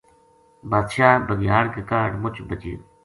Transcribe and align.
بادشاہ 0.69 1.11
بھگیاڑ 1.27 1.63
کے 1.73 1.81
کاہڈ 1.89 2.11
مچ 2.21 2.35
بھَجیو 2.47 2.79